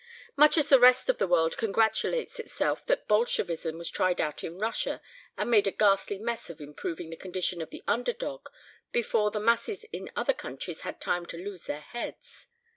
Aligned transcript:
Much 0.35 0.57
as 0.57 0.69
the 0.69 0.79
rest 0.79 1.09
of 1.09 1.19
the 1.19 1.27
world 1.27 1.57
congratulates 1.57 2.39
itself 2.39 2.83
that 2.87 3.07
Bolshevism 3.07 3.77
was 3.77 3.91
tried 3.91 4.19
out 4.19 4.43
in 4.43 4.57
Russia 4.57 4.99
and 5.37 5.51
made 5.51 5.67
a 5.67 5.71
ghastly 5.71 6.17
mess 6.17 6.49
of 6.49 6.59
improving 6.59 7.11
the 7.11 7.15
condition 7.15 7.61
of 7.61 7.69
the 7.69 7.83
underdog 7.87 8.47
before 8.91 9.29
the 9.29 9.39
masses 9.39 9.83
in 9.93 10.09
other 10.15 10.33
countries 10.33 10.81
had 10.81 10.99
time 10.99 11.27
to 11.27 11.37
lose 11.37 11.65
their 11.65 11.81
heads. 11.81 12.47